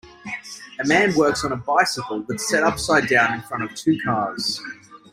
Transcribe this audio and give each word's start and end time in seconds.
A 0.83 0.87
man 0.87 1.13
works 1.13 1.45
on 1.45 1.51
a 1.51 1.55
bicycle 1.57 2.23
that 2.23 2.39
's 2.41 2.49
set 2.49 2.63
upside 2.63 3.07
down 3.07 3.35
in 3.35 3.41
front 3.43 3.63
of 3.63 3.75
two 3.75 3.99
cars. 4.03 4.59